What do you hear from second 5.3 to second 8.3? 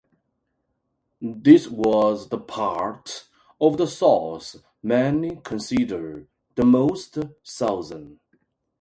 considered the "most Southern".